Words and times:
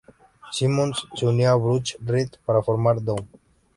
Simmons 0.51 1.05
se 1.13 1.27
unió 1.27 1.51
a 1.51 1.53
Butch 1.53 1.93
Reed 2.03 2.31
para 2.43 2.63
formar 2.63 3.03
Doom. 3.03 3.27